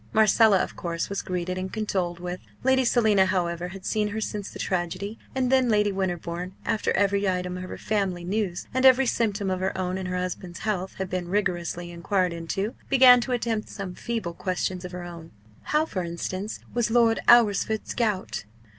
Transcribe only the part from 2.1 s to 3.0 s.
with Lady